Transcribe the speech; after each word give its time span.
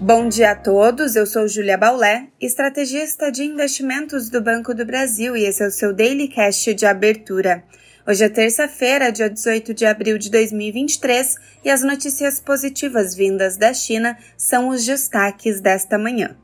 Bom 0.00 0.28
dia 0.28 0.50
a 0.50 0.56
todos, 0.56 1.14
eu 1.14 1.24
sou 1.24 1.46
Julia 1.46 1.78
Baulé, 1.78 2.26
estrategista 2.40 3.30
de 3.30 3.44
investimentos 3.44 4.28
do 4.28 4.40
Banco 4.42 4.74
do 4.74 4.84
Brasil 4.84 5.36
e 5.36 5.44
esse 5.44 5.62
é 5.62 5.68
o 5.68 5.70
seu 5.70 5.92
Daily 5.92 6.26
Cash 6.26 6.74
de 6.76 6.84
abertura. 6.84 7.62
Hoje 8.04 8.24
é 8.24 8.28
terça-feira, 8.28 9.12
dia 9.12 9.30
18 9.30 9.72
de 9.72 9.86
abril 9.86 10.18
de 10.18 10.32
2023 10.32 11.36
e 11.64 11.70
as 11.70 11.82
notícias 11.82 12.40
positivas 12.40 13.14
vindas 13.14 13.56
da 13.56 13.72
China 13.72 14.18
são 14.36 14.68
os 14.68 14.84
destaques 14.84 15.60
desta 15.60 15.96
manhã. 15.96 16.36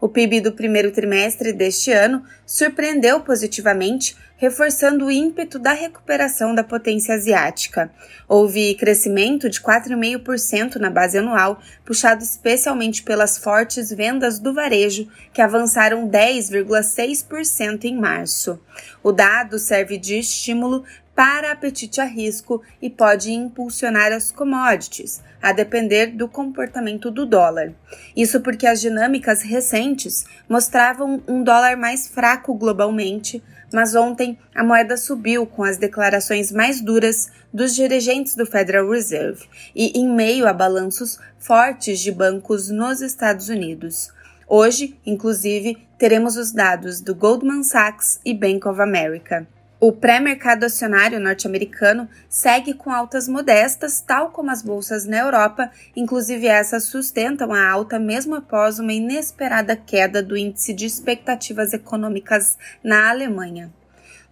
O 0.00 0.08
PIB 0.08 0.40
do 0.40 0.52
primeiro 0.52 0.90
trimestre 0.90 1.52
deste 1.52 1.92
ano 1.92 2.24
surpreendeu 2.44 3.20
positivamente, 3.20 4.16
reforçando 4.36 5.06
o 5.06 5.10
ímpeto 5.10 5.58
da 5.58 5.72
recuperação 5.72 6.54
da 6.54 6.62
potência 6.62 7.14
asiática. 7.14 7.90
Houve 8.28 8.74
crescimento 8.74 9.48
de 9.48 9.60
4,5% 9.60 10.76
na 10.76 10.90
base 10.90 11.18
anual, 11.18 11.60
puxado 11.84 12.22
especialmente 12.22 13.02
pelas 13.02 13.38
fortes 13.38 13.90
vendas 13.90 14.38
do 14.38 14.52
varejo, 14.52 15.08
que 15.32 15.40
avançaram 15.40 16.08
10,6% 16.08 17.84
em 17.84 17.96
março. 17.96 18.60
O 19.02 19.12
dado 19.12 19.58
serve 19.58 19.96
de 19.96 20.18
estímulo 20.18 20.84
para 21.16 21.50
apetite 21.50 21.98
a 21.98 22.04
risco 22.04 22.62
e 22.80 22.90
pode 22.90 23.32
impulsionar 23.32 24.12
as 24.12 24.30
commodities, 24.30 25.22
a 25.40 25.50
depender 25.50 26.08
do 26.08 26.28
comportamento 26.28 27.10
do 27.10 27.24
dólar. 27.24 27.72
Isso 28.14 28.42
porque 28.42 28.66
as 28.66 28.82
dinâmicas 28.82 29.40
recentes 29.40 30.26
mostravam 30.46 31.22
um 31.26 31.42
dólar 31.42 31.74
mais 31.74 32.06
fraco 32.06 32.52
globalmente, 32.52 33.42
mas 33.72 33.94
ontem 33.94 34.25
a 34.54 34.64
moeda 34.64 34.96
subiu 34.96 35.46
com 35.46 35.62
as 35.62 35.76
declarações 35.76 36.50
mais 36.50 36.80
duras 36.80 37.30
dos 37.52 37.74
dirigentes 37.74 38.34
do 38.34 38.46
Federal 38.46 38.88
Reserve 38.90 39.46
e 39.74 39.98
em 39.98 40.08
meio 40.08 40.46
a 40.46 40.52
balanços 40.52 41.18
fortes 41.38 42.00
de 42.00 42.10
bancos 42.10 42.70
nos 42.70 43.00
Estados 43.00 43.48
Unidos. 43.48 44.10
Hoje, 44.48 44.98
inclusive, 45.04 45.76
teremos 45.98 46.36
os 46.36 46.52
dados 46.52 47.00
do 47.00 47.14
Goldman 47.14 47.62
Sachs 47.62 48.20
e 48.24 48.32
Bank 48.32 48.66
of 48.66 48.80
America. 48.80 49.46
O 49.78 49.92
pré-mercado 49.92 50.64
acionário 50.64 51.20
norte-americano 51.20 52.08
segue 52.30 52.72
com 52.72 52.90
altas 52.90 53.28
modestas, 53.28 54.00
tal 54.00 54.30
como 54.30 54.50
as 54.50 54.62
bolsas 54.62 55.04
na 55.04 55.18
Europa, 55.18 55.70
inclusive 55.94 56.46
essas 56.46 56.84
sustentam 56.84 57.52
a 57.52 57.68
alta 57.68 57.98
mesmo 57.98 58.34
após 58.34 58.78
uma 58.78 58.94
inesperada 58.94 59.76
queda 59.76 60.22
do 60.22 60.34
índice 60.34 60.72
de 60.72 60.86
expectativas 60.86 61.74
econômicas 61.74 62.56
na 62.82 63.10
Alemanha. 63.10 63.70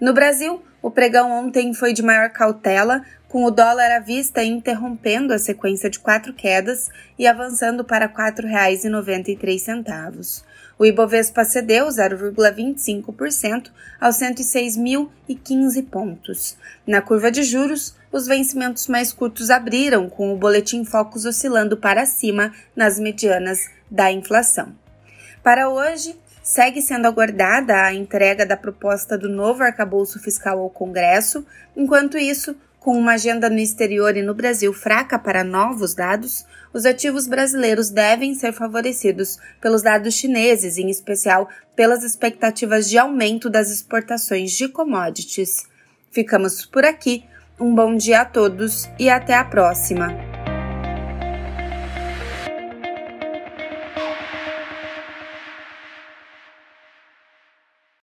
No 0.00 0.12
Brasil, 0.12 0.62
o 0.82 0.90
pregão 0.90 1.30
ontem 1.30 1.72
foi 1.72 1.92
de 1.92 2.02
maior 2.02 2.30
cautela, 2.30 3.02
com 3.28 3.44
o 3.44 3.50
dólar 3.50 3.90
à 3.90 3.98
vista 3.98 4.44
interrompendo 4.44 5.32
a 5.32 5.38
sequência 5.38 5.90
de 5.90 5.98
quatro 5.98 6.32
quedas 6.32 6.88
e 7.18 7.26
avançando 7.26 7.84
para 7.84 8.06
R$ 8.06 8.12
4,93. 8.12 10.44
O 10.78 10.84
Ibovespa 10.84 11.44
cedeu 11.44 11.86
0,25% 11.86 13.70
aos 14.00 14.16
106.015 14.16 15.88
pontos. 15.88 16.56
Na 16.86 17.00
curva 17.00 17.30
de 17.30 17.42
juros, 17.42 17.94
os 18.12 18.26
vencimentos 18.26 18.88
mais 18.88 19.12
curtos 19.12 19.50
abriram, 19.50 20.08
com 20.08 20.32
o 20.32 20.36
boletim 20.36 20.84
Focus 20.84 21.24
oscilando 21.24 21.76
para 21.76 22.06
cima 22.06 22.52
nas 22.76 22.98
medianas 22.98 23.70
da 23.90 24.12
inflação. 24.12 24.72
Para 25.42 25.68
hoje, 25.68 26.16
segue 26.44 26.82
sendo 26.82 27.06
aguardada 27.06 27.82
a 27.82 27.94
entrega 27.94 28.44
da 28.44 28.54
proposta 28.54 29.16
do 29.16 29.30
novo 29.30 29.62
arcabouço 29.62 30.20
fiscal 30.20 30.60
ao 30.60 30.68
Congresso, 30.68 31.44
enquanto 31.74 32.18
isso, 32.18 32.54
com 32.78 32.98
uma 32.98 33.14
agenda 33.14 33.48
no 33.48 33.58
exterior 33.58 34.14
e 34.14 34.22
no 34.22 34.34
Brasil 34.34 34.70
fraca 34.74 35.18
para 35.18 35.42
novos 35.42 35.94
dados, 35.94 36.44
os 36.70 36.84
ativos 36.84 37.26
brasileiros 37.26 37.88
devem 37.88 38.34
ser 38.34 38.52
favorecidos 38.52 39.38
pelos 39.58 39.80
dados 39.80 40.12
chineses, 40.12 40.76
em 40.76 40.90
especial 40.90 41.48
pelas 41.74 42.04
expectativas 42.04 42.90
de 42.90 42.98
aumento 42.98 43.48
das 43.48 43.70
exportações 43.70 44.52
de 44.52 44.68
commodities. 44.68 45.64
Ficamos 46.10 46.66
por 46.66 46.84
aqui. 46.84 47.24
Um 47.58 47.74
bom 47.74 47.96
dia 47.96 48.20
a 48.20 48.24
todos 48.24 48.86
e 48.98 49.08
até 49.08 49.34
a 49.34 49.44
próxima! 49.44 50.33